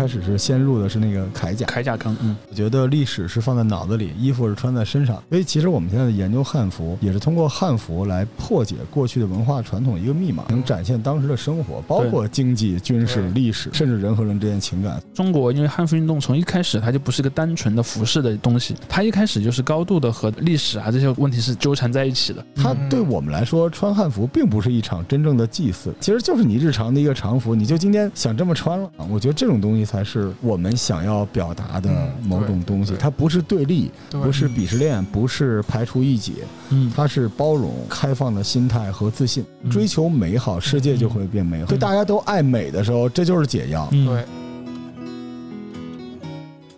[0.00, 2.16] 开始是先入的是那个铠甲，铠甲坑。
[2.22, 5.22] 嗯，我觉得历史是放在脑子里，衣服是穿在身上。
[5.28, 14.98] 所以其实我们现在研究汉服，也是通过汉服来破解过去的文化传统一个密码，能展现当时的生活，包括经济、军事、历史，甚至人和人之间情感。
[15.12, 22.42] 中国因为汉服运动从一开始它就不是一个单纯的服饰的东西，它一开始就是高度的和历史啊这些问题是纠缠在一起的。
[22.56, 29.04] 它对我们来说，穿汉服并不是一场真正的祭祀，其实就是你日常的一个常服，你就今天想这么穿了啊。
[29.10, 31.90] 我觉得这种东西才是我们想要表达的
[32.22, 41.66] 某种东西，它不是对立，不是鄙视链，不是排除异己，嗯，它是包容、开放的心态和自信，追求美好，世界就会变美好。
[41.66, 43.88] 对大家都爱美的时候，这就是解药。
[43.90, 44.24] 对。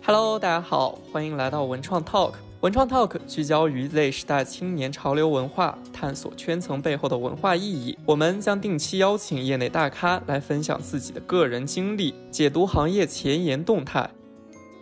[0.03, 2.31] Hello，大家好，欢迎来到文创 Talk。
[2.63, 7.97] 文创 Talk 聚焦于 Z 时代青年潮流文化，探索圈层背后的文化意义。
[8.05, 14.09] 我们将定期邀请业内大咖来分享自己的个人经历，解读行业前沿动态。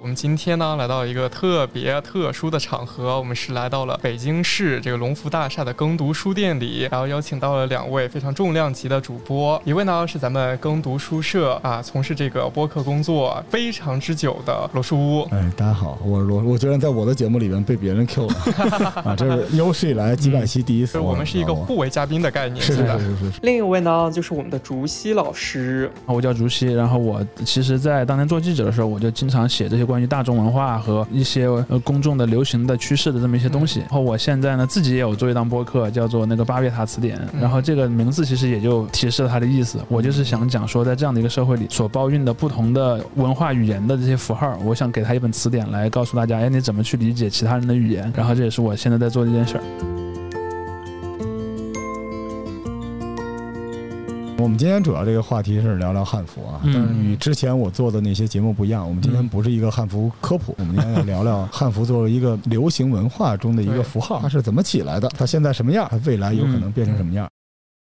[0.02, 15.22] 我们今天呢，来到一个特别特殊的场合，我们是来到了北京市这个龙福大厦的耕读书店里，然后邀请到了两位非常重量级的主播，一位呢是咱们耕读书社啊，从事这个播客工作非常之久的罗书屋。
[15.30, 18.36] 哎，大家好，我是罗，我居然在我的节目里面被别人 Q 了
[19.06, 20.98] 啊，这是有史以来几百期第一次。
[20.98, 23.40] 我们是一个互为嘉宾的概念，是是是是。
[23.44, 33.82] 另一位呢，就是我们的竹溪老师啊，我叫竹溪，然后我其实，在当年做记者的时候，我就经常写这些关于大众文化和一些呃公众的流行的趋势的这么一些东西。
[33.82, 37.20] 然后我现在呢，自己也有做一档播客，叫做那个巴别塔词典。
[37.42, 39.80] 然后这个名字其实也就提示了它的意思。
[39.90, 48.10] 我就是想讲说，在这样的一个社会里，所包蕴的不同的文化语言的这些符号，我想给他一本词典来告诉大家，哎，你怎么去理解其他人的语言？
[48.16, 50.01] 然后这也是我现在在做的一件事儿。
[54.42, 67.30] 我们今天主要这个话题是聊聊汉服啊，但是与之前我做的那些节目不一样，我们今天不是一个汉服科普，我们今天要聊聊汉服作为一个流行文化中的一个符号，它是怎么起来的，它现在什么样，它未来有可能变成什么样。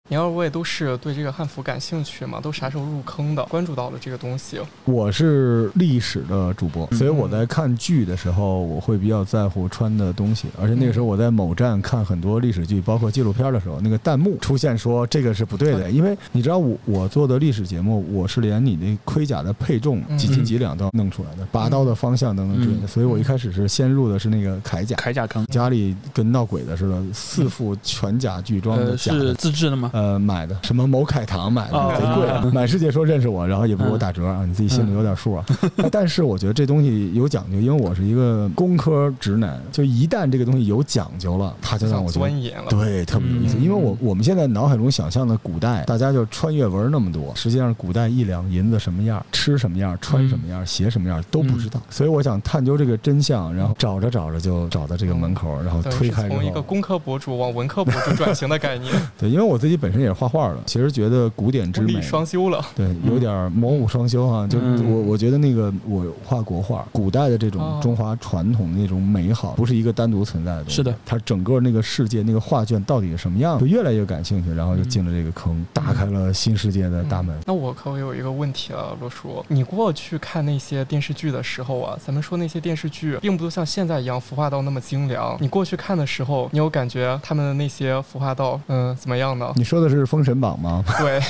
[0.08, 2.40] 你二位都是对这个汉服感兴趣嘛？
[2.40, 3.44] 都啥时候入坑的？
[3.46, 4.60] 关注到了这个东西？
[4.84, 10.46] 我是历史的主播，所以我在看剧的时候，我会比较在乎穿的东西。
[10.60, 22.86] 而且那个时候我在某站看很多历史剧，包括纪录片的时候，那个弹幕出现说这个是不对的，因为你知道我我做的历史节目，我是连你那盔甲的配重几斤几两都弄出来的，拔刀的方向等等之类的。
[22.86, 29.90] 所以我一开始是先入的是那个铠甲，铠甲坑，家里跟闹鬼的似的，四副全甲巨装的甲，是自制的吗？
[29.96, 35.42] 呃，买的什么某凯堂买的，贼贵，满世界说认识我，然后也不给我打折啊，你自己心里有点数啊。
[35.90, 43.56] 但是我觉得这东西有讲究，因为我是一个工科直男，就一旦这个东西有讲究了，他就让我钻研了，对，特别有意思。
[43.56, 51.80] 因为我我们现在脑海中想象的古代，大家就穿越文那么多，实际上古代一两银子什么样，吃什么样，穿什么样，鞋什么样都不知道。
[51.88, 58.92] 所以我想探究这个真相，然后找着找着就找到这个门口，然后推开从一个工科博主往文科博主转型的概念。
[59.16, 60.58] 对，因为我自己本身也是画画的。
[60.66, 64.46] 其实觉得古典之美双修了，对，有点魔武双修哈。
[64.46, 70.76] 就我我觉得那个我画国画，古代的这种中华传统的那种美好，不是一个单独存在的东西。
[70.76, 77.36] 是的，它整个那个世界那个画卷到底是什么样，就越来越感兴趣，然后就进了这个坑，打开了新世界的大门。
[77.46, 85.36] 那我可有一个问题了，罗叔，你过去看那些电视剧的时候啊，咱们说那些电视剧并不像现在一样服化道那么精良。
[85.40, 89.52] 你过去看的时候，你有感觉他们的那些服化道，嗯，怎么样呢？
[89.56, 90.84] 你说的是《封神榜》吗？
[90.98, 91.20] 对，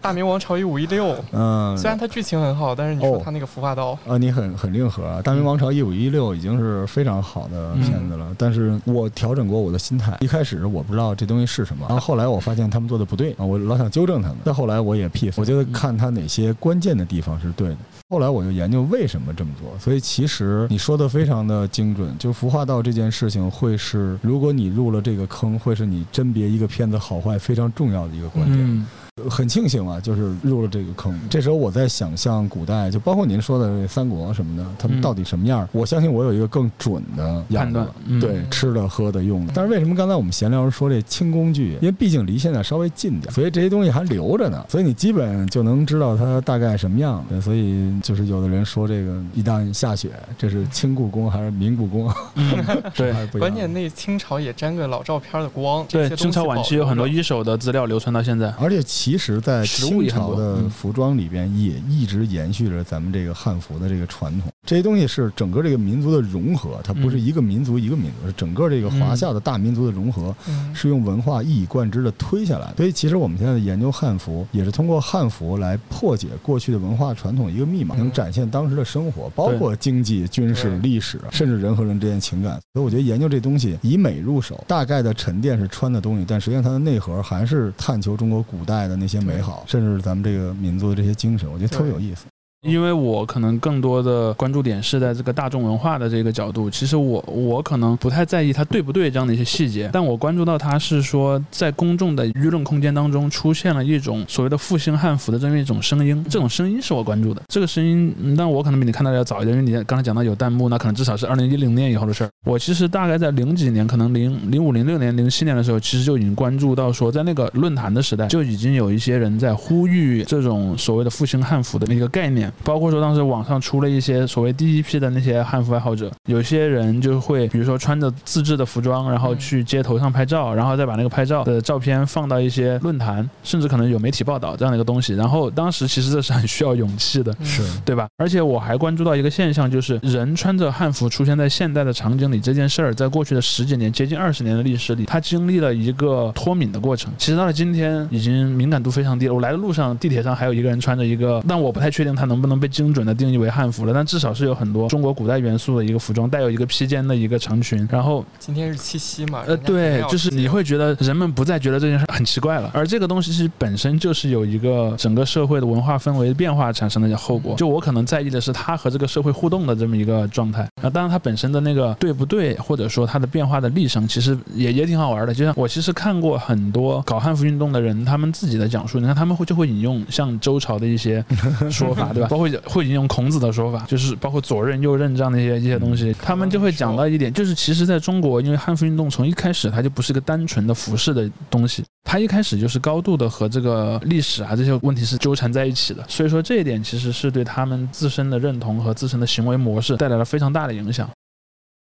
[0.00, 5.20] 大明王朝一五一六， 嗯，虽然它剧情很好，但是你说它那个服化道，啊，你很很硬核啊！
[5.22, 17.76] 大明王朝一五一六已经是非常好的片子了，但是我调整过我的心态，一开始我不知道这东西是什么，然后后来我发现他们做的不对啊，我老想纠正他们，再后来我也 peace，我觉得看他哪些关键的地方是对的，
[18.10, 28.86] 后来我就研究为什么这么做，所以其实你说的非常的精准，就孵化道这件事情会是，如果你入了这个坑，会是你甄别一个片子好坏非常重要的一个关键。
[29.28, 31.18] 很庆幸啊，就是入了这个坑。
[31.28, 35.68] 这时候我在想象古代，就包括您说的三国什么的，他们到底什么样？
[35.72, 37.86] 我相信我有一个更准的判断。
[38.20, 39.52] 对，吃的、喝的、用的。
[39.54, 41.72] 但是为什么刚才我们闲聊时说这轻工具？
[41.80, 44.64] 因为毕竟离现在稍微近点，所以这些东西还留着呢。
[44.68, 47.24] 所以你基本就能知道它大概什么样。
[47.42, 52.12] 所以就是有的人说这个一旦下雪，这是清故宫还是明故宫？
[52.94, 55.84] 对，关键那清朝也沾个老照片的光。
[55.88, 64.52] 对，清朝晚期有很多一手的资料流传到现在，而且其实，在清朝的服装里边也一直延续着咱们这个汉服的这个传统。
[64.66, 70.72] 这些东西是整个这个民族的融合，它不是一个民族一个民族，是整个这个华夏的大民族的融合，嗯。
[70.72, 72.76] 是用文化一以贯之的推下来的。
[72.76, 82.52] 所以其实我们现在研究汉服，也是通过汉服来破解过去的文化传统一个密码，能展现当时的生活，包括经济、军事、历史，甚至人和人之间情感。
[82.72, 92.26] 所以我觉得研究这东西以美入手，大概的沉淀是穿的东西，但实际上它的内核还是探求中国古代的那些美好，甚至是咱们这个民族的这些精神，我觉得特别有意思。
[92.68, 107.40] 因为我可能更多的关注点是在这个大众文化的这个角度，其实我我可能不太在意它对不对这样的一些细节，但我关注到它是说在公众的舆论空间当中出现了一种所谓的复兴汉服的这么一种声音，这种声音是我关注的。
[107.48, 112.30] 这个声音，但我可能比你看到的要早一点，因为你刚才讲到有弹幕，那可能至少是二零一零年以后的事儿。
[112.44, 135.14] 我其实大概在零几年，可能零零五零六年、零七年的时候，其实就已经关注到说，在那个论坛的时代，就已经有一些人在呼吁这种所谓的复兴汉服的那个概念，包括说当时网上出了一些所谓第一批的那些汉服爱好者，有些人就会比如说穿着自制的服装，然后去街头上拍照，然后再把那个拍照的照片放到一些论坛，甚至可能有媒体报道这样的一个东西。
[135.14, 138.06] 然后当时其实这是很需要勇气的，是对吧？
[138.16, 147.12] 而且我还关注到一个现象，就是人穿着汉服出现在现代的场景里这件事儿，在过去的十几年、接近二十年的历史里，它经历了一个脱敏的过程。
[147.18, 149.34] 其实到了今天，已经敏感度非常低了。
[149.34, 167.54] 我来的路上，地铁上还有一个人穿着一个，但我不太确定他能不能被精准的定义为汉服了，但至少是有很多中国古代元素的一个服装，带有一个披肩的一个长裙，然后今天是七夕嘛，呃，对就是你会觉得人们不再觉得这件事很奇怪了，而这个东西其实本身就是有一个整个社会的文化氛围变化产生的后果。
[167.56, 170.62] 就我可能在意的是它和这个社会互动的这么一个状态。
[170.82, 175.34] 啊，当然它本身的那个对不对，或者说它的变化的历程，其实也也挺好玩的。
[175.34, 181.24] 就像我其实看过很多搞汉服运动的人，他们自己的讲述，你看他们会就会引用像周朝的一些
[181.70, 182.28] 说法，对吧？
[182.30, 201.10] 包括会引用孔子的说法，就是包括左衽右衽这样的一些一些东西，他们就会讲到一点，就是其实在中国，因为汉服运动从一开始它就不是一个单纯的服饰的东西，它一开始就是高度的和这个历史啊这些问题是纠缠在一起的，所以说这一点其实是对他们自身的认同和自身的行为模式带来了非常大的影响。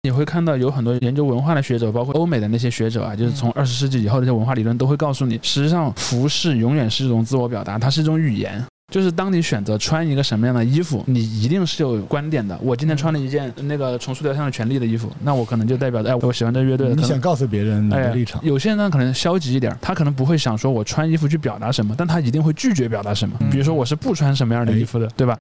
[0.01, 8.65] 你会看到有很多研究文化的学者，包括欧美的那些学者啊，就是从二十世纪以后的这些文化理论，都会告诉你，实际上服饰永远是一种自我表达，它是一种语言。
[8.89, 12.57] 就是当你选择穿一个什么样的衣服，你一定是有观点的。
[12.61, 16.95] 我今天穿了一件那个重塑雕像的权利的衣服，那我可能就代表着，哎，我喜欢这乐队的。
[16.95, 23.35] 你想告诉别人你的哎立场，有些人呢可能消极一点，他可能不会想说我穿衣服去表达什么，但他一定会拒绝表达什么。
[23.41, 25.37] 嗯比如说我是不穿什么样的衣服的，对吧？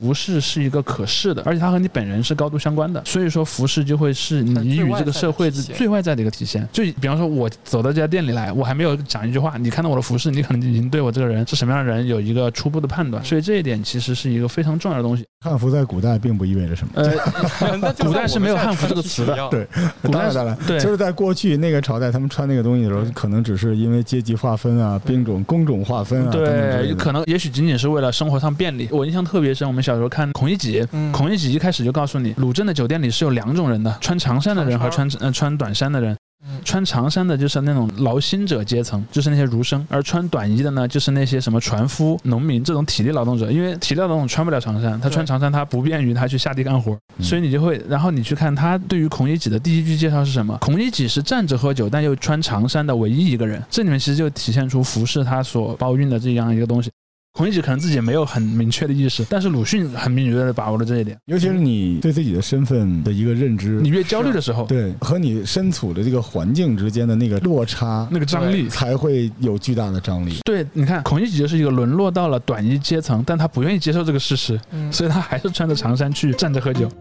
[0.00, 6.66] 服饰是一个可视的，而且它和你本人是高度相关的，所以说服饰就会是你与这个社会的最外在的一个体现。
[6.72, 13.22] 就比方说，我走到这家店里来，我还没有讲一句话，你看到我的服饰，你可能已经对我这个人是什么样的人有一个初步的判断。
[13.22, 15.24] 所以这一点其实是一个非常重要的东西。
[15.42, 16.92] 汉服在古代并不意味着什么。
[16.96, 19.66] 呃， 古代是没有汉服这个词的对
[20.02, 28.88] 古代当然当然，对就是在过去那个朝代，他们穿那个东西的时候，可能只是因为阶级划分啊、兵种、工种划分啊对，可能也许仅仅是为了生活上便利。
[28.90, 36.12] 我印象特别深，我们小时候看孔乙己，嗯孔乙己一开始就告诉你，鲁镇的酒店里是有两种人的，穿长衫的人和穿呃穿短衫的人。
[36.12, 36.16] 嗯
[36.64, 43.50] 穿长衫的就是那种劳心者阶层，就是那些儒生；而穿短衣的呢，就是那些什么船夫、农民这种体力劳动者。
[43.50, 50.56] 因为体力劳动者穿不了长衫，他穿长衫他不便于他去下地干活，嗯所以你就会，然后你去看他对于孔乙己的第一句介绍是什么？
[50.62, 53.62] 孔乙己是站着喝酒但又穿长衫的唯一一个人。
[53.68, 56.90] 这里面其实就体现出服饰他所包蕴的这样一个东西。
[57.40, 61.16] 孔乙己可能自己也没有很明确的意识，但是鲁迅很敏锐的把握了这一点。
[61.24, 70.40] 尤其是你对自己的身份的一个认知你，越焦虑的时候，对和你身处的这个环境之间的那个落差，那个张力，才会有巨大的张力。
[70.44, 76.92] 对，你看孔乙己就是一个沦落到了短衣阶层，但他不愿意接受这个事实，嗯所以他还是穿着长衫去站着喝酒。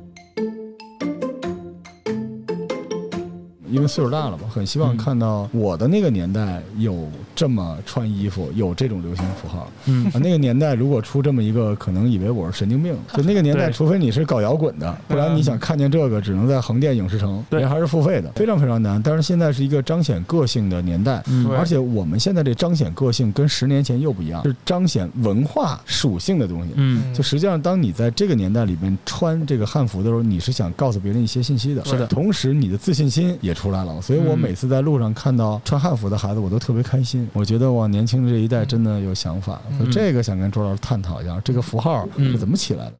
[3.71, 9.69] 因为岁数大了嘛，很希望嗯看到我的那个年代有这么穿衣服，有这种流行符号。
[9.85, 12.95] 嗯啊，那个年代如果出这么一个，可能以为我是神经病。
[13.15, 19.01] 就那个年代，除非你是搞摇滚的，不然你想看见这个，只能在横店影视城，对人还是付费的，非常非常难。
[19.01, 21.23] 但是现在是一个彰显个性的年代。
[21.27, 26.73] 嗯而且我们现在这彰显个性跟十年前又不一样，是彰显文化属性的东西。
[26.75, 31.83] 嗯，就实际上，当你在这个年代里面穿这个汉服的时候，你是想告诉别人一些信息的。
[31.85, 34.01] 是的同时你的自信心也出来了。
[34.01, 37.27] 所以我嗯每次在路上看到穿汉服的孩子，我都特别开心。
[37.33, 39.59] 我觉得哇，年轻的这一代真的有想法。
[39.71, 42.93] 嗯所以这个想跟周老师探讨一下，这个符号嗯是怎么起来的？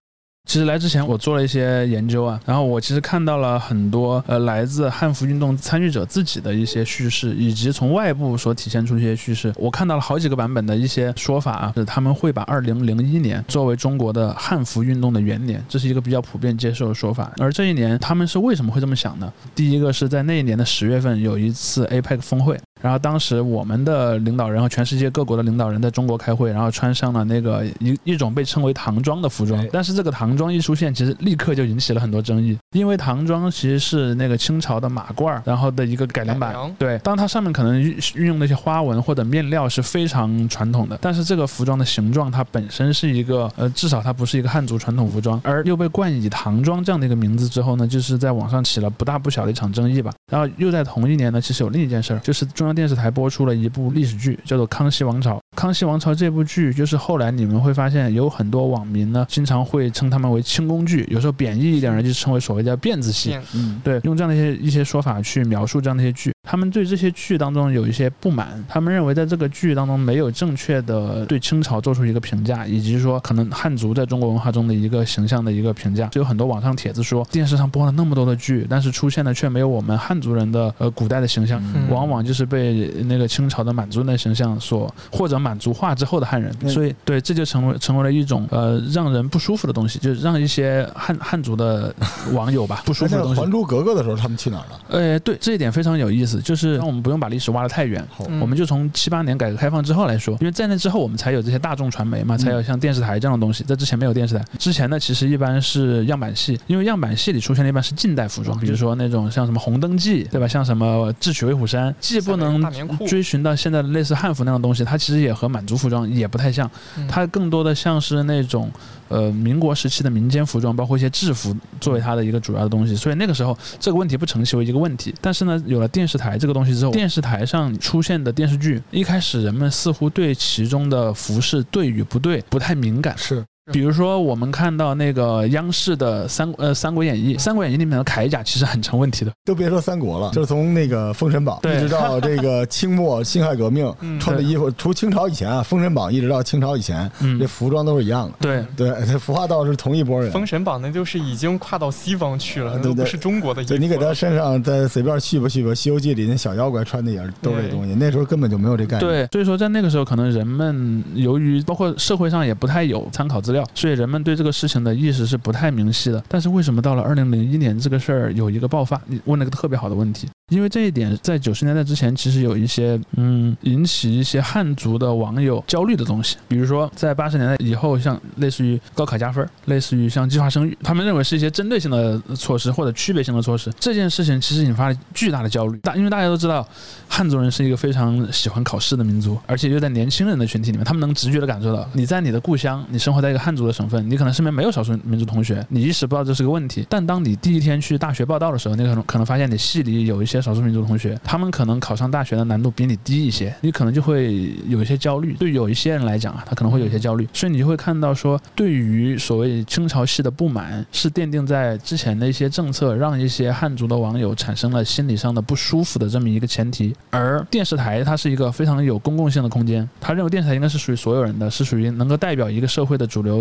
[0.49, 9.53] 其实来之前我做了一些研究啊，然后我其实看到了很多呃来自汉服运动参与者自己的一些叙事，以及从外部所体现出一些叙事。
[9.57, 17.31] 我看到了好几个版本的一些说法啊，就是他们会把二零零一年作为中国的汉服运动的元年，这是一个比较普遍接受的说法。
[17.37, 19.31] 而这一年他们是为什么会这么想呢？
[19.53, 22.59] 第一个是在那一年的十月份有一次 APEC 峰会。
[22.81, 29.67] 然后当时我们的领导人和全世界各国的领导人在中国开会，然后穿上了那个一一种被称为唐装的服装。
[29.71, 36.55] 但是这个唐装一出现，其实立刻就引起了很多争议，因为唐装其实是那个清朝的马褂，然后的一个改良版。
[36.77, 50.13] 对，当它上面可能运用的一些花纹或者面料是非常传统的，但是这个服装的形状它本身是一个呃，至少它不是一个汉族传统服装，而又被冠以唐装这样的一个名字之后呢，就是在网上起了不大不小的一场争议吧。
[50.31, 52.68] 然后又在同一年呢，其实有另一件事儿，就是中。
[52.73, 55.35] 电视台播出了一部历史剧，叫做《康熙王朝》。
[55.55, 63.37] 《康熙王朝》这部剧，就是后来你们会发现，有很多网民呢，经常会称他们为清宫剧，有时候贬义一点呢就称为所谓叫辫子戏。
[63.53, 66.31] 嗯，对，用这样的一些一些说法去描述这样的一些剧。
[66.43, 76.07] 他们对这些剧当中有一些不满，他们认为在这个剧当中没有正确的对清朝做出一个评价，以及说可能汉族在中国文化中的一个形象的一个评价。
[76.07, 86.51] 就有很多网上帖子说，电视上播了那么多的剧，但是出现的却没有我们汉族人的呃古代的形象，往往就是被那个清朝的满族人的形象所或者满族化之后的汉人。
[86.67, 91.93] 所以对这就成为成为了一种呃让人不舒服的东西，就是让一些汉汉族的
[92.33, 93.41] 网友吧不舒服的东西。
[93.41, 94.79] 还珠格格的时候他们去哪儿了？
[94.87, 96.28] 呃，对这一点非常有意思。
[96.41, 98.05] 就是让我们不用把历史挖得太远，
[98.41, 104.43] 我们就从七八年改革开放之后来说，因为在那之后我们才有这些大众传媒嘛，才有像电视台这样的东西，在之前没有电视台。
[104.57, 110.47] 之前呢，其实一般是样板戏，因为样板戏里出现的一般是近代服装，比如说那种像什么《红灯记》，对吧？
[110.47, 112.61] 像什么《智取威虎山》，既不能
[113.07, 116.69] 追寻到现在的类似汉服那样的东西，它其实也和满族服装也不太像，
[117.07, 118.71] 它更多的像是那种。
[119.09, 125.13] 呃，民国时期的民间服装，包括一些制服，作为它的一个主要的东西，所以那个时候这个问题不成其为一个问题。
[125.19, 133.17] 但是呢，有了电视台这个东西之后，电视台上出现的电视剧，一开始人们似乎对其中的服饰对与不对不太敏感。
[133.17, 133.43] 是。
[133.71, 139.31] 比如说，我们看到那个央视的三呃《三国演义》，《三国演义》里面的铠甲其实很成问题的。
[139.45, 147.09] 都别说三国了，就是从那个《封神榜》一直到 这个清末辛亥革命，穿的衣服，除清朝以前啊，《封神榜》一直到清朝以前，
[147.39, 148.35] 这服装都是一样的。
[148.39, 150.29] 对对， 服化道是同一波人。
[150.33, 153.77] 《封神榜》那就是已经跨到西方去了，都不是中国的衣服。
[153.77, 157.95] 你给他身上再随便续吧续吧，《西游记》里那小妖怪穿的也是都是这东西。
[157.95, 158.99] 那时候根本就没有这概念。
[158.99, 164.39] 对，所以说在那个时候，可能人们由于包括社会上也不太有参考资料，所以人们对。
[164.39, 169.01] 这个事情的意识是不太明晰的，但是为什么到了二零零一年这个事儿有一个爆发？
[169.05, 170.29] 你问了个特别好的问题。
[170.49, 183.71] 因为这一点，在九十年代之前，其实有一些嗯引起一些汉族的网友焦虑的东西，比如说在八十年代以后，像类似于高考加分，类似于像计划生育，他们认为是一些针对性的措施或者区别性的措施。
[183.77, 186.67] 这件事情其实引发了巨大的焦虑，大因为大家都知道，
[187.07, 200.39] 汉族人是一个非常喜欢考试的民族，而且又在年轻人的群体里面，他们能直觉的感受到，你在你的故乡，你生活在一个汉汉族的省份，你可能身边没有少数民族同学，你一时不知道这是个问题，但当你第一天去大学报道的时候，你可能可能发现你系里有一些。
[200.39, 205.33] 少数民族同学，他们可能考上大学的难度比你低一些，你可能就会有一些焦虑。
[205.33, 216.95] 对有一些人来讲啊，他可能会有一些焦虑，所以你就会看到说，对于所谓清朝系的不满，是奠定在之前的一些政策让一些汉族的网友产生了心理上的不舒服的这么一个前提。
[217.09, 223.38] 而电视台它是一个非常有公共性的空间，他认为电视台应该是属于所有人的，是属于能够代表一个社会的主流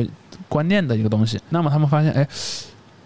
[0.49, 1.41] 观念的一个东西。
[1.49, 2.29] 那么他们发现，哎。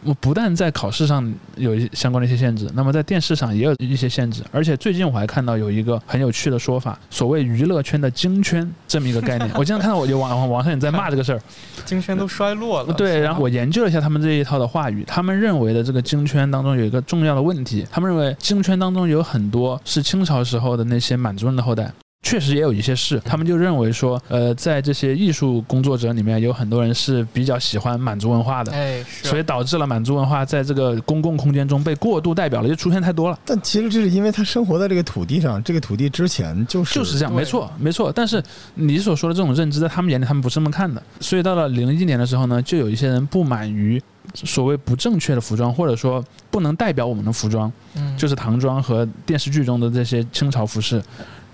[0.04, 9.48] 我不但在考试上有一相关的一些限制，那么在电视上也有一些限制，而且最近我还看到有一个很有趣的说法，所谓娱乐圈的京圈这么一个概念。
[9.54, 11.40] 我经常看到我就网网上也在骂这个事儿，
[11.84, 12.92] 京圈都衰落了。
[12.94, 21.92] 对，然后我研究了一下他们这一套的话语，他们认为的这个京圈当中有一个重要的问题，他们认为京圈当中有很多是清朝时候的那些满族人的后代。
[22.22, 33.38] 确实也有一些事，他们就认为说，呃，在这些艺术工作者里面，有很多人是比较喜欢满族文化的，哎，所以导致了满族文化在这个公共空间中被过度代表了，就出现太多了。
[33.44, 38.12] 但其实这是因为他生活在这个土地上，这个土地之前就是就是这样，没错，没错。
[38.12, 38.42] 但是
[38.74, 41.02] 你所说的这种认知，在他们眼里，他们不是这么看的。
[41.20, 44.00] 所以到了零一年的时候呢，就有一些人不满于
[44.32, 51.02] 所谓不正确的服装，或者说不能代表我们的服装，嗯，就是唐装和电视剧中的这些清朝服饰。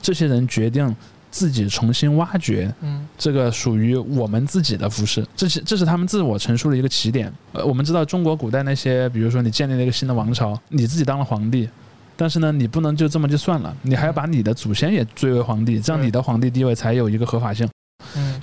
[0.00, 0.94] 这些人决定
[1.30, 7.32] 自己重新挖掘，嗯，这个属于我们自己的服饰，这是这是他们自我陈述的一个起点。
[7.52, 11.68] 呃，我们知道中国古代那些，比如说你建立了一个新的王朝，你自己当了皇帝，
[12.16, 17.68] 但是呢，你不能就这么就算了，你还要把你的祖先也追为皇帝，这样你的皇帝地位才有一个合法性。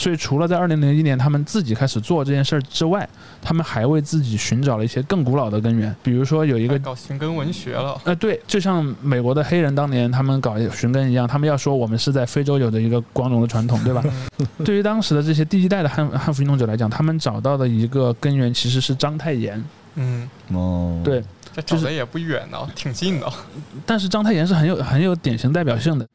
[0.05, 3.07] 嗯，所以除了在二零零一年他们自己开始做这件事儿之外，
[3.41, 6.77] 他们还为自己寻找了一些更古老的根源，比如说有一个。
[6.79, 14.03] 搞寻根文学了，呃，对，就像美国的黑人当年他们搞寻根一样，他们要说我们是在非洲有着一个光荣的传统，对吧？
[14.63, 19.63] 对于当时的这些第一代的汉汉服运动者来讲，他们找到的一个根源其实是章太炎。
[19.95, 21.23] 嗯，哦，对，
[21.55, 23.27] 这找的也不远呢，挺近的。
[23.85, 26.05] 但是章太炎是很有很有典型代表性的。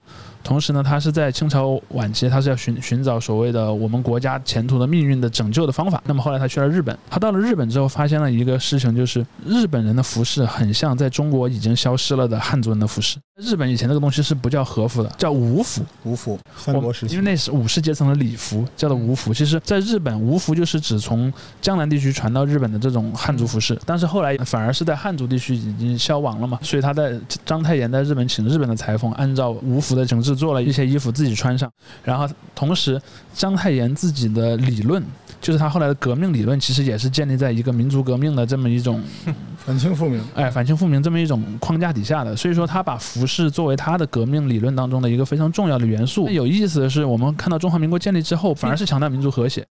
[0.42, 6.02] 同时呢，他是在清朝晚期，他是要寻寻找所谓的我们国家前途的命运的拯救的方法。
[6.06, 13.18] 那么后来他去了日本，他到了日本之后，发现了一个事情，就是日本人的服饰很像在中国已经消失了的汉族人的服饰。
[13.36, 15.82] 日本以前这个东西是不叫和服的，叫武服。
[16.04, 19.32] 武服，三国时期，因为那是武士阶层的礼服，叫做武服。
[19.32, 21.32] 其实，在日本，武服就是指从
[21.62, 23.78] 江南地区传到日本的这种汉族服饰。
[23.86, 31.70] 但是后来反而是在汉族地区已经消亡了嘛，所以他在章太炎在日本请日本的裁缝，按照武服的形制做了一些衣服自己穿上。
[32.04, 33.00] 然后同时，
[33.34, 35.02] 章太炎自己的理论，
[35.40, 39.02] 就是他后来的革命理论，其实也是建立在一个民族革命的这么一种
[39.64, 42.34] 反清复明，哎，反清复明这么一种框架底下的。
[42.34, 46.28] 所以说，他把服饰作为他的革命理论当中的一个非常重要的元素。
[46.28, 49.66] 有意思的是，我们看到中华民国建立之后，反而是强调民族和谐。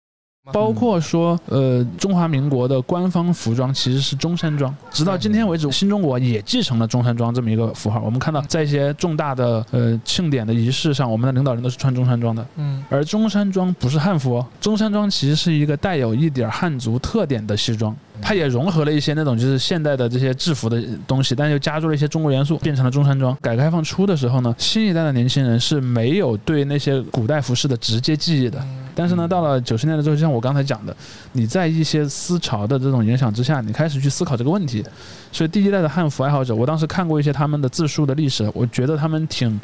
[0.54, 8.00] 包括说，呃，中华民国的官方服装其实是中山装，直到今天为止，新中国也继承了中山装这么一个符号。
[8.02, 12.46] 我们看到，在一些重大的呃庆典的仪式上，我们的领导人都是穿中山装的。
[12.58, 23.38] 嗯，而中山装不是汉服，哦，中山装其实是一个带有一点汉族特点的西装，它也融合了一些那种就是现代的这些制服的东西，但又加入了一些中国元素，变成了中山装。
[23.42, 28.64] 改革开放初的时候呢，新一代的年轻人是没有对那些古代服饰的直接记忆的。
[28.96, 30.96] 但是呢，到了九十年代之后，就像我刚才讲的，
[31.34, 34.84] 你在一些思潮的这种影响之下，你开始去思考这个问题。
[35.32, 39.60] 所以第一代的汉服爱好者，我当时看过一些他们的自述的历史，我觉得他们挺，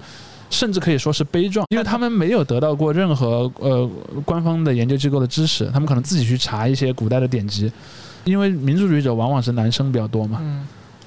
[0.50, 3.90] 甚至可以说是悲壮，因为他们没有得到过任何呃
[4.26, 7.72] 官方的研究机构的支持，他们可能自己去查一些古代的典籍，
[8.24, 10.42] 因为民族主义者往往是男生比较多嘛。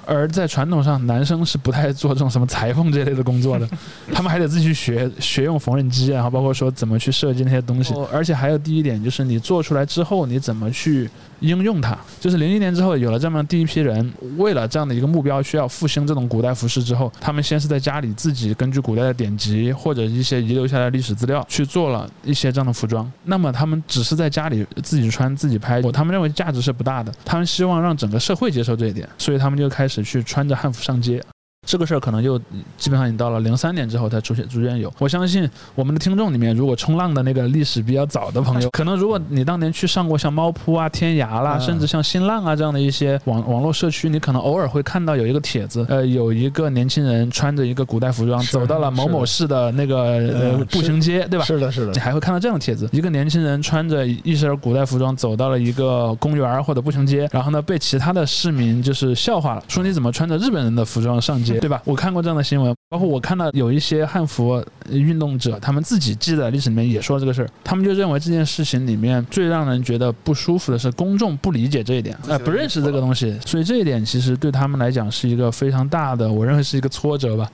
[0.07, 3.67] 而在传统上，男生是不太做这种什么裁缝这类的工作的，
[4.13, 7.95] 他们还得自己去学学用缝纫机，然后包括说怎么去设计那些东西。
[8.13, 11.09] 而且还有第一点，就是你做出来之后，你怎么去
[11.41, 11.97] 应用它？
[12.21, 23.11] 就是零一年之后有了这么第一批人，为了这样的一个目标，需要复兴这种古代服饰之后，他们先是在家里自己根据古代的典籍或者一些遗留下来的历史资料去做了一些这样的服装。
[23.25, 30.05] 那么他们只是在家里自己穿自己拍，他们认为价值是不大的，他们希望让整个社会接受这一点，所以他们就开始。
[30.05, 31.23] 去穿着汉服上街。
[31.65, 32.39] 这个事儿可能就
[32.77, 34.93] 基本上已经到了零三年之后才出现，逐渐有。
[34.99, 51.45] 我相信我们的听众里面，如果冲浪的那个历史比较早的朋友， 可能如果你当年去上过像猫扑啊、天涯啦，甚至像新浪啊这样的一些网网络社区，你可能偶尔会看到有一个帖子，呃，有一个年轻人穿着一个古代服装走到了某某市的那个呃步行街，对吧？
[51.45, 51.93] 是的，是的。
[51.93, 61.81] 你还会看到这样的帖子：一个年轻人穿着一身古代服装走到了一个公园或者步行街，然后呢被其他的市民就是笑话了，说你怎么穿着日本人的服装上街，对吧？
[61.87, 62.35] 我看过这样。
[62.35, 77.51] 的新闻，包括我看到有一些汉服运动者，他们自己记在历史里面也说这个事儿，他们就认为这件事情里面最让人觉得不舒服的是公众不理解这一点，哎，不认识这个东西，所以这一点其实对他们来讲是一个非常大的，我认为是一个挫折吧。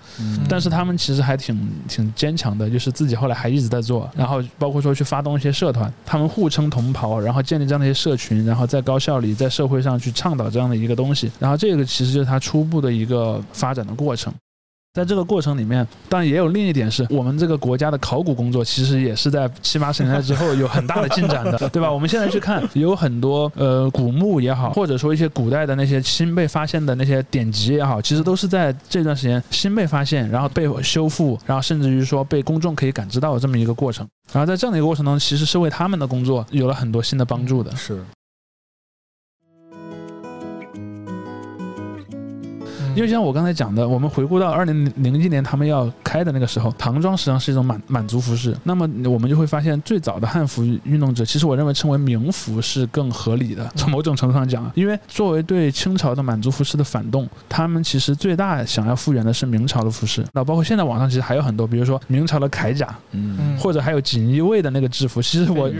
[0.46, 14.30] 但是他们其实还挺挺坚强的，就是自己后来还一直在做，然后包括说去发动一些社团，他们互称同袍，然后建立这样的一些社群，然后在高校里，在社会上去倡导这样的一个东西，然后这个其实就是他初步的一个发展的过程。
[14.92, 21.88] 在这个过程里面，当然也有另一点是，我们这个国家的考古工作其实也是在七八十年代之后有很大的进展的， 对吧？
[21.88, 34.04] 我们现在去看，有很多呃古墓也好，或者说一些古代的那些新被发现的那些典籍也好，其实都是在这段时间新被发现，然后被修复，然后甚至于说被公众可以感知到的这么一个过程。
[34.32, 37.74] 然后在这样的一个过程中，其实是为他们的工作有了很多新的帮助的。
[37.76, 38.02] 是。
[42.96, 48.54] 因为像我刚才讲的，我们回顾到二零零一年他们要开的那个时候，唐装实际上是一种满满族服饰。
[48.64, 53.70] 那么我们就会发现，最早的汉服运动者，其实我认为称为明服是更合理的。
[53.76, 60.24] 从某种程度上讲，因为作为对清朝的满族服饰的反动，他们其实最大想要复原的是明朝的服饰。
[60.32, 65.22] 那包括现在网上其实还有很多，比如说明朝的铠甲，嗯，或者还有锦衣卫的那个制服。
[65.22, 65.70] 其实我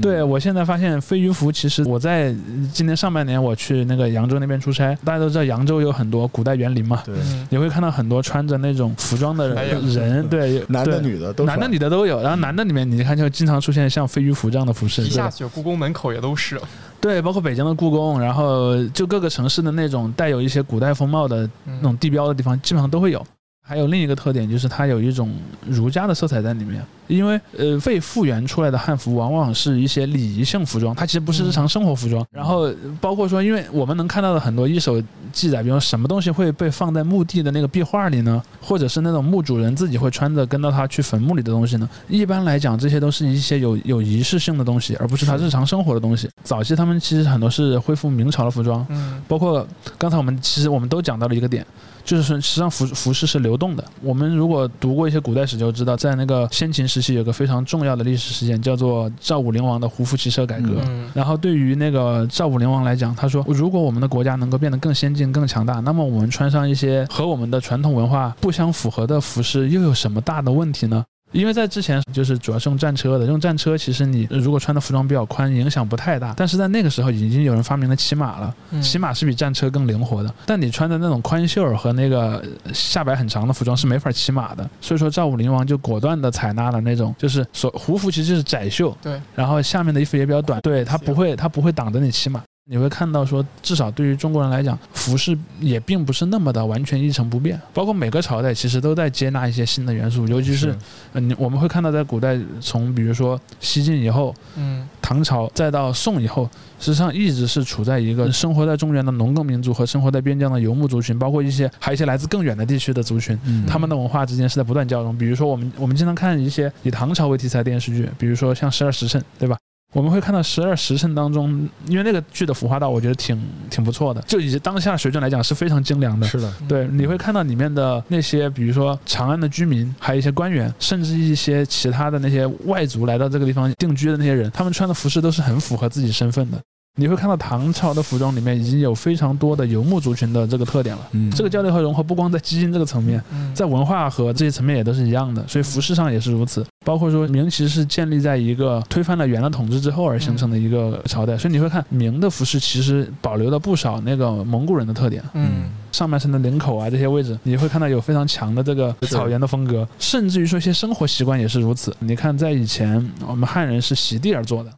[0.00, 2.34] 对我现在发现飞鱼服，其实我在
[2.72, 6.59] 今年上半年我去那个扬州那边出差，大家都知道扬州有很多古代。
[6.60, 7.14] 园林嘛，对，
[7.48, 12.20] 你会看到很多穿着那种服装的人，对，男的女的都，男的女的都有。
[12.20, 16.60] 然后男的里面，你看就经常出现像飞鱼服这样的服饰，一下去故宫门口也都是。
[17.00, 23.26] 对，包括北京的故宫，然后就各个城市的那种带有一些古代风貌的那种地标的地方，基本上都会有。
[23.62, 25.32] 还有另一个特点就是它有一种
[25.66, 32.24] 儒家的色彩在里面，因为呃被复原出来的汉服往往是一些礼仪性服装，它其实不是日常生活服装。
[32.30, 41.88] 然后包括说，因为我们能看到的很多一手记载，比如说什么东西会被放在墓地的那个壁画里呢，或者是那种墓主人自己会穿着跟到他去坟墓里的东西呢？
[42.08, 46.28] 一般来讲，这些都是一些有有仪式性的东西，而不是他日常生活的东西。
[46.44, 49.66] 早期他们其实很多是恢复明朝的服装，嗯包括
[49.98, 51.66] 刚才我们其实我们都讲到了一个点，
[52.04, 53.84] 就是说实际上服服饰是流动的。
[54.02, 60.80] 我们如果读过一些古代史就知道，在那个先秦时期有个非常重要的历史事件，叫做赵武灵王的胡服骑射改革。
[60.86, 71.04] 嗯然后对于那个赵武灵王来讲，他说，如果我们的国家能够变得更先进、更强大，那么我们穿上一些和我们的传统文化不相符合的服饰，又有什么大的问题呢？
[71.32, 76.34] 因为在之前就是主要是用战车的，用战车其实你如果穿的服装比较宽，影响不太大。
[76.36, 80.34] 但是在那个时候已经有人发明了骑马了，嗯骑马是比战车更灵活的。
[80.44, 84.68] 但你穿的那种宽袖和那个下摆很长的服装是没法骑马的。
[84.80, 92.42] 所以说赵武灵王就果断的采纳了那种就是所胡服其实就是窄袖，对，然后下面的衣服也比较短，对它不会它不会挡着你骑马。
[92.72, 97.60] 你会看到说，至少对于中国人来讲，服饰也并不是那么的完全一成不变。
[97.74, 100.72] 包括每个朝代其实都在接纳一些新的元素，尤其是
[101.14, 115.18] 嗯，你我们会看到在古代，从比如说西晋以后，嗯唐朝再到宋以后，实际上一直是处在一个生活在中原的农耕民族和生活在边疆的游牧族群，包括一些还有一些来自更远的地区的族群，嗯他们的文化之间是在不断交融。
[115.18, 119.58] 比如说我们我们经常看一些以唐朝为题材的电视剧，比如说像《十二时辰》，对吧？
[119.92, 126.26] 我们会看到《十二时辰》当中，因为那个剧的服化道，我觉得挺挺不错的，就以当下水准来讲是非常精良的。
[126.28, 136.58] 是的，对，你会看到里面的那些，比如说长安的居民，还有一些官员，甚至一些其他的那些外族来到这个地方定居的那些人，他们穿的服饰都是很符合自己身份的。
[137.00, 141.08] 你会看到唐朝的服装里面已经有非常多的游牧族群的这个特点了。
[141.12, 146.62] 嗯这个交流和融合不光在基因这个层面，嗯在文化和这些层面也都是一样的，所以服饰上也是如此。
[146.84, 155.22] 包括说明其实是建立在一个推翻了元的统治之后而形成的一个朝代，所以你会看明的服饰其实保留了不少那个蒙古人的特点。
[155.32, 161.94] 嗯上半身的领口啊这些位置，你会看到有非常强的这个草原的风格，甚至于说一些生活习惯也是如此。
[161.98, 164.70] 你看，在以前我们汉人是席地而坐的。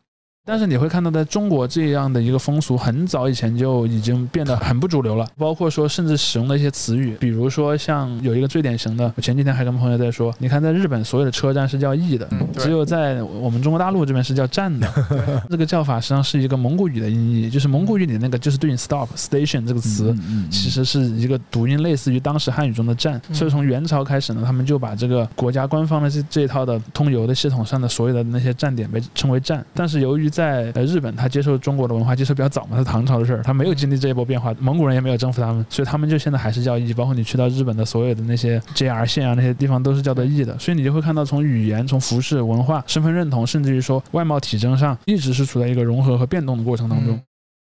[0.45, 5.25] 但是你会看到，在中国这样的一个风俗，很早以前就已经变得很不主流了。
[5.39, 14.93] 包括说，甚至使用的一些词语，比如说像有一个最典型的，我前几天还跟朋友在说，你看在日本所有的车站是叫驿的，只有在我们中国大陆这边是叫站的。
[15.49, 29.65] 这个叫法实际上是一个蒙古语的音译，就是蒙古语里那个就是对应 stop station 这个词，嗯其实是一个读音类似于当时汉语中的站，嗯所以从元朝开始呢，他们就把这个国家官方的这这一套的通邮的系统上的所有的那些站点被称为站。
[29.73, 36.93] 但是由于在日本，他接受中国的文化接受比较早嘛，是唐朝的事儿，他没有经历这一波变化，蒙古人也没有征服他们，所以他们就现在还是叫义。
[36.95, 47.21] 包括你去到日本的所有的那些 JR 线啊那些地方都是叫做义的，所以你就会看到从语言、从服饰、文化、身份认同，甚至于说外貌体征上，一直是处在一个融合和变动的过程当中。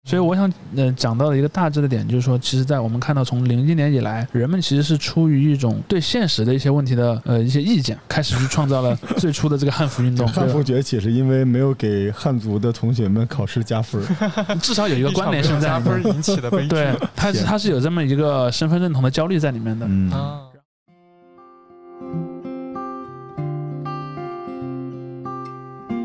[0.05, 10.27] 所以我想，呃，讲到的一个大致的点，就是说，其实，在我们看到从零一年以来，人们其实是出于一种对现实的一些问题的呃一些意见，开始去创造了 最初的这个汉服运动。
[10.27, 14.01] 汉服崛起是因为没有给汉族的同学们考试加分
[14.61, 16.03] 至少有一个关联性在里面。
[16.03, 16.67] 分引起的悲剧。
[16.67, 19.85] 对，他是它是有这么一个身份认同的焦虑在里面的。
[19.89, 20.11] 嗯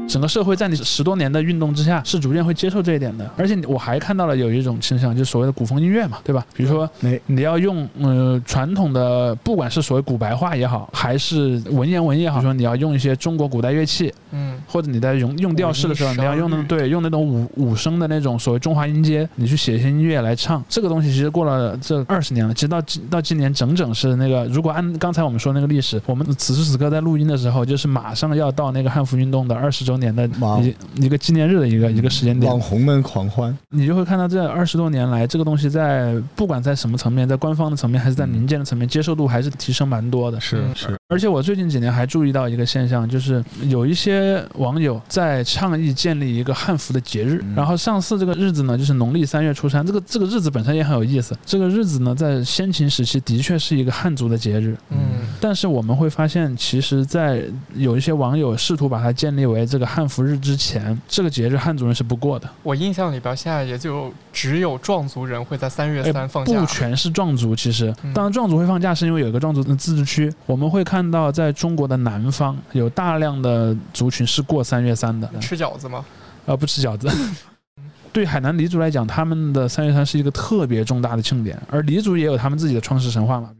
[0.08, 3.30] 整个社会在你十多年的运动之下，是逐渐会接受这一点的。
[3.36, 6.44] 而且我还看到了有一种倾向，就是所谓的古风音乐嘛，对吧？
[6.54, 30.26] 比如说你，你要用呃传统的，不管是所谓古白话也好，还是文言文也好，比如说你要用一些中国古代乐器，嗯或者你在用用调式的时候，你要用那对用那种五五声的那种所谓中华音阶，你去写一些音乐来唱，这个东西其实过了这二十年了，其实到今到今年整整是那个，如果按刚才我们说那个历史，我们此时此刻在录音的时候，就是马上要到那个汉服运动的二十周年的
[30.62, 32.50] 一一个纪念日的一个一个时间点。
[32.50, 40.38] 网，红们狂欢，你就会看到这二十多年来，这个东西在不管在什么层面，在官方的层面还是在民间的层面，接受度还是提升蛮多的。
[40.38, 51.34] 嗯是是，而且我最近几年还注意到一个现象，就是有一些网友在倡议建立一个汉服的节日，嗯然后上次这个日子呢，就是农历三月初三，这个这个日子本身也很有意思。
[51.46, 54.98] 这个日子呢，在先秦时期的确是一个汉族的节日，嗯
[55.40, 57.42] 但是我们会发现，其实，在
[57.74, 62.46] 有一些网友试图把它建立为这个汉服日之前，这个节日汉族人是不过的。
[62.62, 66.66] 我印象里边现在也就只有壮族人会在三月哎三放假不。
[66.66, 70.32] 全是壮族，其实嗯当然壮族会放假，是因为有一个壮族的自治区。
[70.46, 76.04] 我们会看到，在中国的南方有大量的族群是过三月三的，吃饺子吗？
[76.46, 77.10] 呃，不吃饺子。
[78.12, 83.50] 对海南黎族来讲，他们的三月三是一个特别重大的庆典，而黎族也有他们自己的创世神话嘛。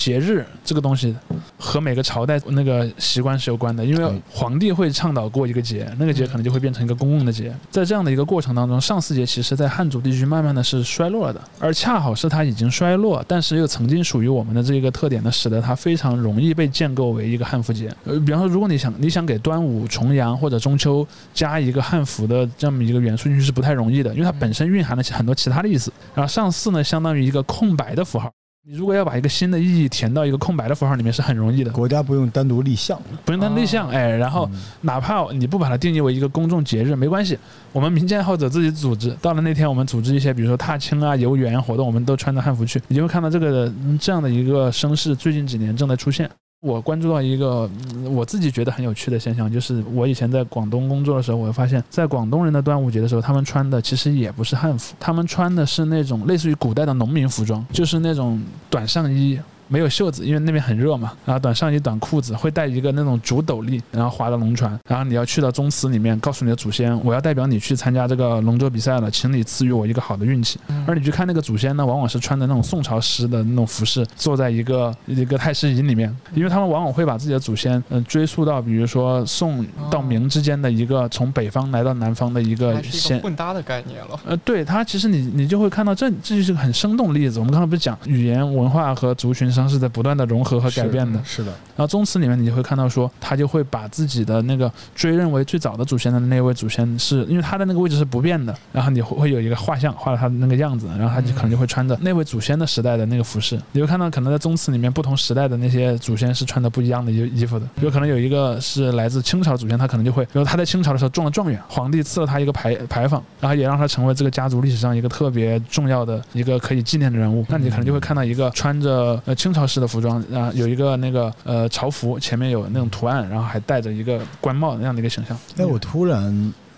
[0.00, 1.14] 节日这个东西
[1.58, 7.54] 和每个朝代那个习惯是有关的，因为皇帝会倡导过一个节，那个节可能就会变成一个公共的节。
[7.70, 17.94] 在这样的一个过程当中，上巳节其实在汉族地区慢慢的是衰落了的，而恰好是它已经衰落，但是又曾经属于我们的这个特点呢，使得它非常容易被建构为一个汉服节。
[18.06, 25.92] 呃，比方说，如果你想你想给端午、重阳或者中秋加一个汉服的这么一个元素进去是不太容易的，因为它本身蕴含了很多其他的意思。
[26.14, 28.32] 然后上巳呢，相当于一个空白的符号。
[28.62, 34.60] 你如果要把一个新的意义填到一个空白的符号里面是很容易的，国家不用单独立项，不用单立项，哎，然后嗯。
[34.82, 37.38] 哪怕你不把它定义为一个公众节日，没关系，
[37.72, 46.30] 我们民间爱好者自己组织，到了那天我们组织一些，比如说踏青啊、游园活动，我们都穿着汉服去，你就会看到这个嗯这样的一个声势，最近几年正在出现。
[46.60, 47.68] 我关注到一个
[48.10, 59.40] 我自己觉得很有趣的现象，就是我以前在广东工作的时候，我会发现，在广东人的端午节的时候，他们穿的其实也不是汉服，他们穿的是那种类似于古代的农民服装，就是那种短上衣。
[59.70, 61.12] 没有袖子，因为那边很热嘛。
[61.24, 64.78] 然后短上衣、短裤子，会带一个那种竹斗笠，然后划着龙船。
[64.86, 70.58] 然后你要去到宗祠里面，告诉你的祖先，我要代表你去参加这个龙舟比赛了，请你赐予我一个好的运气。
[70.86, 82.82] 而你去看那个祖先呢，往往是穿的那种宋朝时的那种服饰，坐在一个一个太师椅里面，因为他们往往会把自己的祖先，嗯、追溯到比如说宋到明之间的一个从北方来到南方的一个
[83.22, 84.18] 混搭的概念了。
[84.26, 87.38] 呃，对它其实你你就会看到这这就是个很生动的例子。
[87.38, 103.60] 我们刚才不是讲语言文化和族群上是在不断的融合和改变的，是的，然后宗祠里面你就会看到说，他就会把自己的那个追认为最早的祖先的那位祖先是，因为他的那个位置是不变的，然后你会会有一个画像画了他的那个样子，然后他就可能就会穿着那位祖先的时代的那个服饰。
[103.72, 117.44] 你会看到可能在宗祠里面不同时代的那些祖先是穿的不一样的衣衣服的，有可能有一个是来自清朝祖先，他可能就会，比如他在清朝的时候中了状元，皇帝赐了他一个牌牌坊，然后也让他成为这个家族历史上一个特别重要的一个可以纪念的人物。
[117.48, 125.36] 那你可能就会看到一个穿着呃清朝式的服装啊，有一个那个呃朝服，前面有那种图案，然后还戴着一个官帽那样的一个形象。
[125.56, 126.22] 哎，我突然，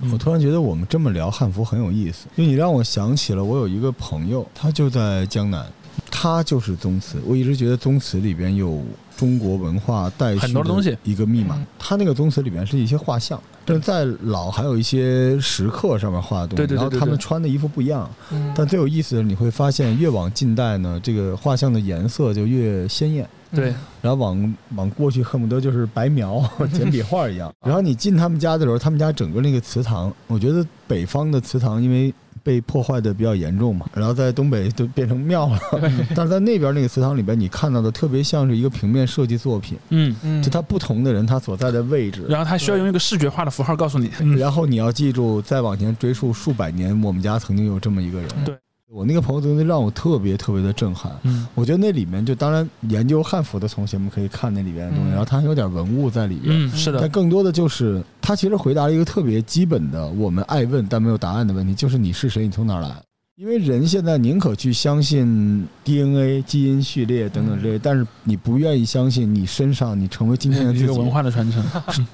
[0.00, 5.64] 嗯我突然觉得我们这么聊汉服很有意思，因为你让我想起了我有一个朋友，他就在江南，
[6.10, 7.18] 他就是宗祠。
[7.24, 8.82] 我一直觉得宗祠里边有
[9.16, 11.66] 中国文化带很多东西一个密码嗯。
[11.78, 18.10] 他那个宗祠里面是一些画像，但是在老还有一些石刻上面画的东西，对对对然后他对对们穿的衣服不一样。
[18.30, 23.28] 嗯但最有意思的，你会发现越往近代呢，这个画像的颜色就越鲜艳。
[23.54, 23.66] 对，
[24.00, 27.52] 然后往往过去恨不得就是白描 简笔画一样。
[27.60, 35.58] 然后你进他们家的时候，他们家整个那个祠堂，我觉得北方的祠堂因为被破坏的比较严重嘛，然后在东北就变成庙了。
[36.14, 42.24] 但是在那边那个祠堂里边，你看到的特别像是一个平面设计作品，嗯，嗯就它不同的人他所在的位置。
[42.28, 48.28] 然后他需要用一个视觉化的符号告诉你，嗯然后你要记住，再往前追溯数百年，我们家曾经有这么一个人。
[48.44, 48.54] 对，
[48.94, 51.10] 我那个朋友真的让我特别特别的震撼。
[51.22, 56.54] 嗯我觉得那里面就当然研究汉服的同学们可以看那里边的东西，嗯然后它还有点文物在里边。
[56.54, 62.94] 嗯，是的，但更多的就是他其实回答了一个特别基本的我们爱问但没有答案的问题，就是你是谁，你从哪儿来？
[63.42, 71.60] 因为人现在宁可去相信 DNA、基因序列等等这些，但是你不愿意相信你身上你成为今天的这个文化的传承，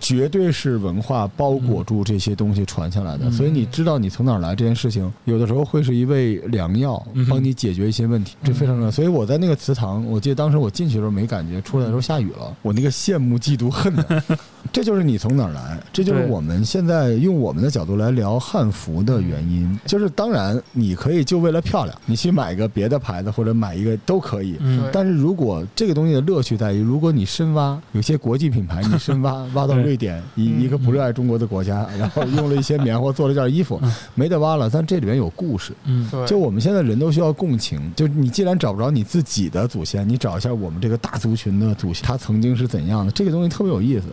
[0.00, 3.32] 绝对是文化包裹住这些东西传下来的，嗯。
[3.32, 8.90] 所以你知道你从哪儿来这件事情，有的时候会是一味良药帮你解决一些问题，这非常重要。
[8.90, 14.24] 所以我在那个祠堂，我记得当时我进去的时候没感觉，出来的时候下雨了，我那个羡慕、嫉妒、恨的，
[14.72, 19.78] 这就是你从哪儿来，这就是我们现在用我们的角度来聊汉服的原因。
[19.86, 24.84] 就是当然你可以就为了漂亮，你去买个别的牌子或者买一个都可以，嗯。
[24.92, 34.68] 但是如果这个东西的乐趣在于，如果你深挖，有些国际品牌你深挖 挖到瑞典，一嗯一个不热爱中国的国家， 然后用了一些棉花做了件衣服嗯，没得挖了。
[34.70, 36.06] 但这里面有故事，嗯。
[36.10, 37.80] 对，就我们现在人都需要共情。
[37.96, 44.06] 就你既然找不着你自己的祖先，你找一下我们这个大族群的祖先，他曾经是怎样的，这个东西特别有意思。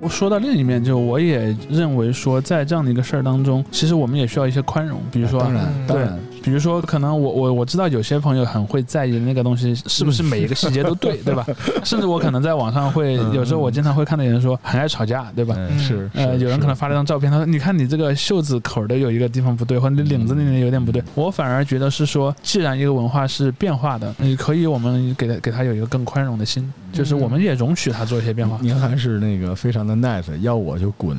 [0.00, 11.46] 我说到另一面，就我也认为说，在这样的一个事儿当中，其实我们也需要一些宽容，比如说，当然嗯，当然，比如说，可能我我我知道有些朋友很会在意那个东西是不是每一个细节都对， 对吧？
[11.84, 15.54] 甚至我可能在网上会，嗯有时候我经常会看到有人说很爱吵架，对吧？
[15.58, 28.58] 嗯，是，呃，有人可能发了张照片，他说：“你看你这个袖子口的有一个地方不对，或者你领子那里有点不对。”我反而觉得是说，既然一个文化是变化的，你可以我们给他给他有一个更宽容的心，就是我们也容许他做一些变化。
[28.60, 31.16] 您还是那个非常的 nice，要我就滚。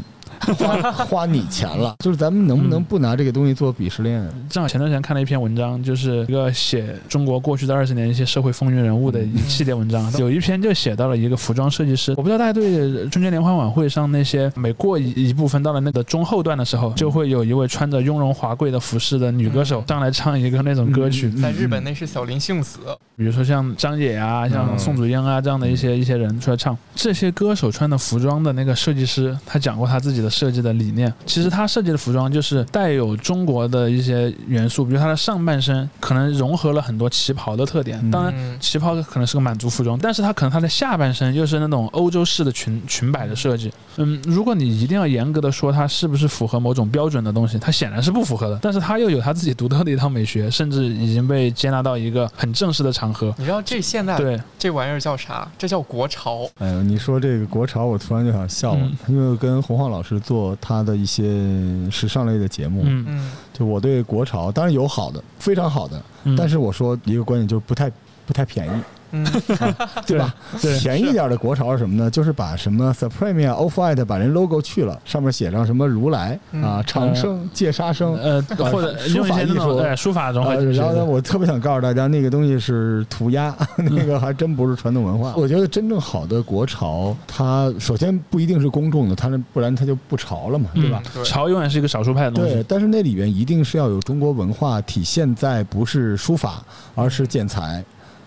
[0.57, 1.95] 花花你钱了。
[2.03, 4.27] 就是咱们能不能不拿这个东西做鄙视链？
[4.49, 12.11] 正好前段时间看了一篇文章，就是一个写中国过去的二十年一些社会风云人物的一系列文章，有一篇就写到了一个服装设计师。
[12.17, 22.79] 我不知道大家对春节联欢晚会上那些每过一一部分到了那个中后段的时候，就会有一位穿着雍容华贵的服饰的女歌手上来唱一个那种歌曲，在日本那是小林幸子，
[23.15, 26.77] 比如说像张也啊，像宋祖英啊这样的一些一些人出来唱。
[26.95, 31.13] 这些歌手穿的服装的那个设计师，他讲过他自己的设计的理念。
[31.25, 38.09] 其实他设计的服装就是带有中国的一些元素，比如他的上半身可能融合了很多旗袍的特点。
[38.09, 43.71] 当然，旗袍可能是个满族服装，但是他可能他的下半身又是那种欧洲式的裙裙摆的设计。
[43.97, 48.57] 嗯，如果你一定要严格的说它是不是符合某种标准的东西，它显然是不符合的。
[48.61, 53.33] 但是他又有他自己独特的一套美学， 甚至已经被接纳到一个很正式的场合。
[53.37, 55.45] 你知道这现在对这玩意儿叫啥？
[55.57, 56.49] 这叫国潮。
[56.59, 61.23] 哎呦，你说这个国潮，我突然就想笑了，因为跟洪晃老师做他的一些
[61.91, 66.01] 时尚类的节目，嗯，就我对国潮当然有好的，非常好的，
[66.37, 67.91] 但是我说一个观点就是不太
[68.25, 68.71] 不太便宜。
[69.11, 69.25] 嗯，
[70.07, 70.33] 对吧？
[70.61, 72.09] 对，便宜点的国潮是什么呢？
[72.09, 80.43] 就是把什么 Supreme 啊、Off White 把人 logo 去了，上面写上什么如来啊、长生、戒杀生，呃，或者书法艺术，对，书法中。
[80.73, 85.33] 然后呢，我特别想告诉大家，那个东西是涂鸦， 那个还真不是传统文化。
[85.35, 91.01] 我觉得真正好的国潮，它首先不一定是公众的，它那不然它就不潮了嘛，对吧？
[91.23, 92.53] 潮永远是一个少数派的东西。
[92.53, 96.63] 对，但是那里边一定是要有中国文化体现在，不是书法，
[96.95, 97.83] 而是剪裁。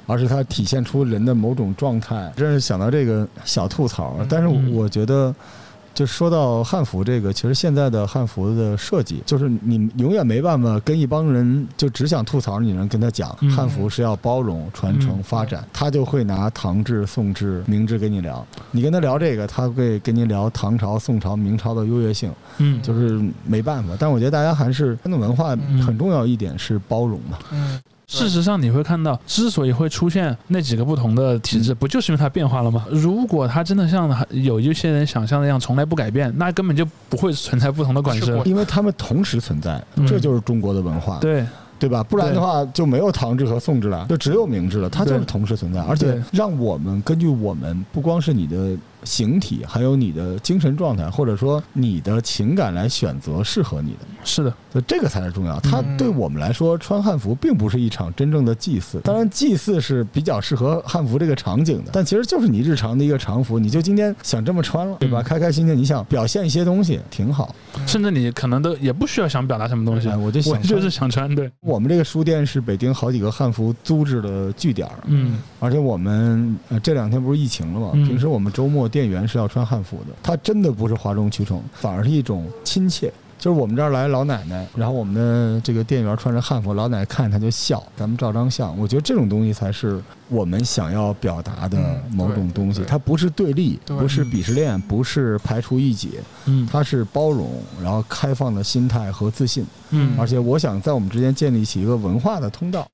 [0.07, 4.17] 而是它体现出人的某种状态，真是想到这个小吐槽。
[4.29, 5.35] 但是我觉得，
[5.95, 18.45] 就说到汉服这个，其实现在的汉服的设计，就是你永远没办法跟一帮人就只想吐槽，你能跟他讲汉服是要包容、传承、发展，他就会拿唐制、宋制、明制跟你聊。
[18.73, 22.33] 你跟他聊这个，他会跟你聊唐朝、宋朝、明朝的优越性。
[22.59, 23.95] 嗯，就是没办法。
[23.99, 25.51] 但我觉得大家还是传统文化
[25.87, 27.39] 很重要一点是包容嘛。
[27.53, 27.81] 嗯。
[28.07, 32.87] 事实上，你会看到，之所以会出现那几个不同的体制，不就是因为它变化了吗？
[32.91, 41.45] 如果它真的像有一些人想象那样从来不改变，那根本就不会存在不同的管制，因为他们同时存在，这就是中国的文化，对。
[41.77, 42.03] 对吧？
[42.05, 48.75] 不然的话就没有唐制和宋制了，就只有明制了，它就是同时存在，而且让我们根据我们不光是你的。
[49.05, 55.61] 形体还有你的精神状态，或者说你的情感来选择适合你的，是的，所以这个才是重要。
[55.61, 59.01] 它对我们来说，穿汉服并不是一场真正的祭祀。
[59.05, 63.59] 当然，祭祀是比较适合汉服这个场景的，但其实就是你日常的一个常服。
[63.59, 65.23] 你就今天想这么穿了，对吧？
[65.23, 67.55] 开开心心，你想表现一些东西，挺好。
[67.87, 71.33] 甚至你可能都也不需要想表达什么东西，我就想就是想穿。
[71.35, 77.93] 对，我们这个书店是北京好几个汉服租制的据点嗯，而且我们这两天不是疫情了嘛？
[77.93, 79.83] 平时我们周末店员是要穿汉。
[79.83, 83.13] 服的，它真的不是哗众取宠，反而是一种亲切。
[83.37, 88.79] 就是我们这儿来老奶奶，然后我们的这个店员穿着汉服，老奶奶看他就笑，咱们照张相。
[88.79, 92.83] 我觉得这种东西才是我们想要表达的某种东西。
[92.87, 96.13] 它不是对立，不是鄙视链，不是排除异己，
[96.47, 97.51] 嗯，它是包容，
[97.83, 102.87] 然后开放的心态和自信，嗯，而且我想在我们之间建立起一个文化的通道。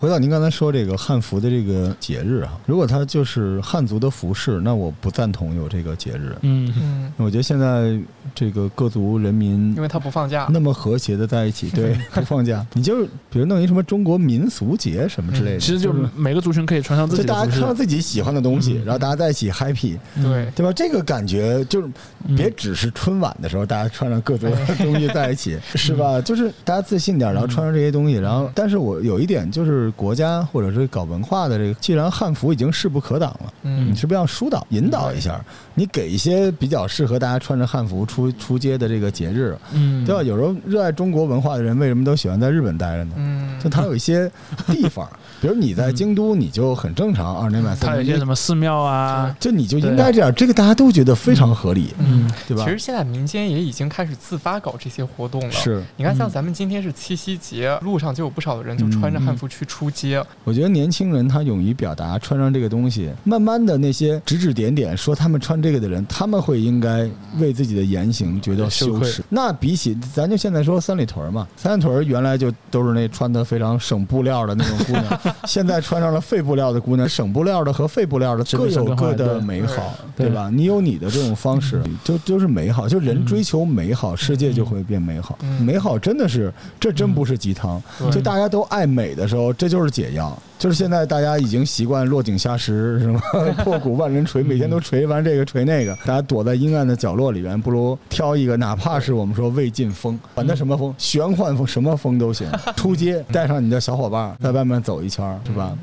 [0.00, 6.34] 回到您刚才说这个汉服的这个节日啊，如果它就是汉族的服饰，那我不赞同有这个节日。
[6.40, 6.72] 嗯。
[6.80, 8.00] 嗯，我觉得现在
[8.34, 20.50] 这个各族人民，因为他不放假，那么和谐的在一起，对， 不放假，你就比如弄一什么中国民俗节什么之类的，其实就是每个族群可以穿上自己，就大家穿上自己喜欢的东西，然后大家在一起 happy，对。
[20.56, 20.72] 对吧？
[20.72, 21.88] 这个感觉就是
[22.34, 26.18] 别只是春晚的时候大家穿上各族的东西在一起，是吧？
[26.22, 30.70] 就是大家自信点，然后穿上这些东西，然后，但是我有一点就是国家或者。
[30.70, 35.44] 是搞文化的这个，既然汉服已经势不可挡了，嗯，你是不是要疏导、引导一下？
[35.74, 40.22] 你给一些比较适合大家穿着汉服出出街的这个节日，嗯，对吧？
[40.22, 43.14] 有时候热爱中国文化的人为什么都喜欢在日本待着呢？
[43.16, 44.30] 嗯，就他有一些
[44.68, 45.08] 地方。
[45.40, 47.96] 比如你在京都，你就很正常， 二年买三他。
[47.96, 52.62] 有一些什么寺庙啊，就你就应该这样，这个大家都觉得非常合理，嗯，对吧？
[52.62, 55.50] 其实现在民间也已经开始自发搞这些活动了。
[55.50, 60.20] 是，你看，像咱们今天是七夕节，路上就有不少的人就穿着汉服去出街。
[60.42, 69.22] 我觉得年轻人他勇于表达，穿上这个东西，慢慢的那些指指点点说他们穿这个的人，他们会应该为自己的言行觉得羞耻。
[69.28, 80.50] 那比起咱就现在说三里屯嘛，三里屯原来就都是那穿的非常省布料的那种姑娘， 现在穿上了废布料的姑娘，省布料的和废布料的各有各的美好，对吧？
[80.52, 85.38] 你有你的这种方式，就就是美好，就人追求美好，世界就会变美好。
[85.60, 87.80] 美好真的是，这真不是鸡汤。
[88.10, 90.36] 就大家都爱美的时候，这就是解药。
[90.58, 93.18] 就是现在大家已经习惯落井下石，什么
[93.64, 102.46] 破鼓万人锤，每天都锤完这个锤那个，大家躲在阴暗的角落里边，不如挑一个，哪怕是我们说未晋风，管它什么风，玄幻风，什么风都行。
[102.76, 105.74] 出街带上你的小伙伴，在外面走一圈，是吧？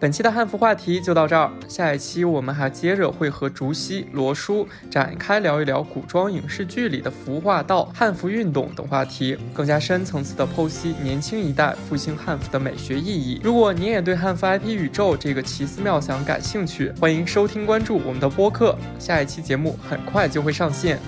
[0.00, 13.40] 本期的汉服话题就到这儿，下一期我们还接着会和竹溪、罗叔展开聊一聊古装影视剧里的服化道、汉服运动等话题，更加深层次的剖析年轻一代复兴汉服的美学意义。
[13.42, 21.00] 如果您也对汉服 IP 宇宙这个奇思妙想感兴趣，欢迎收听关注我们的播客，下一期节目很快就会上线。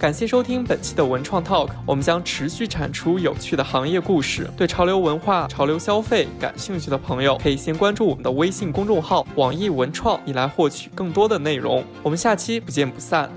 [0.00, 4.48] 感谢收听本期的文创 Talk，我们将持续产出有趣的行业故事。
[4.56, 11.84] 对潮流文化、潮流消费感兴趣的朋友，可以先关注我们的微信公众号“网易文创”，以来获取更多的内容。
[12.02, 13.30] 我们下期不见不散。